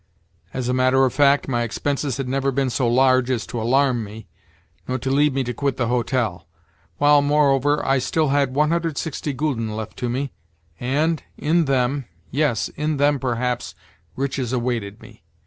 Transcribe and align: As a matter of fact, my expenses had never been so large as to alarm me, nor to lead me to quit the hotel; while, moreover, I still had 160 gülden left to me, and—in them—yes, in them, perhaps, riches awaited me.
As 0.51 0.67
a 0.67 0.73
matter 0.73 1.05
of 1.05 1.13
fact, 1.13 1.47
my 1.47 1.61
expenses 1.61 2.17
had 2.17 2.27
never 2.27 2.51
been 2.51 2.71
so 2.71 2.87
large 2.87 3.29
as 3.29 3.45
to 3.45 3.61
alarm 3.61 4.03
me, 4.03 4.27
nor 4.87 4.97
to 4.97 5.11
lead 5.11 5.31
me 5.35 5.43
to 5.43 5.53
quit 5.53 5.77
the 5.77 5.89
hotel; 5.89 6.47
while, 6.97 7.21
moreover, 7.21 7.85
I 7.87 7.99
still 7.99 8.29
had 8.29 8.51
160 8.55 9.31
gülden 9.35 9.75
left 9.75 9.97
to 9.97 10.09
me, 10.09 10.31
and—in 10.79 11.65
them—yes, 11.65 12.69
in 12.69 12.97
them, 12.97 13.19
perhaps, 13.19 13.75
riches 14.15 14.51
awaited 14.51 15.03
me. 15.03 15.21